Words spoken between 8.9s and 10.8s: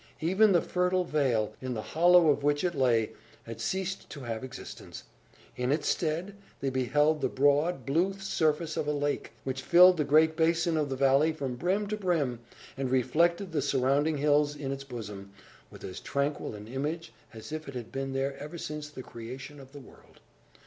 lake, which filled the great basin